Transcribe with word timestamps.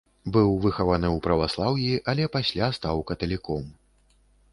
Быў 0.35 0.47
выхаваны 0.63 1.07
ў 1.09 1.17
праваслаўі, 1.27 1.89
але 2.13 2.23
пасля 2.37 2.71
стаў 2.79 3.05
каталіком. 3.13 3.69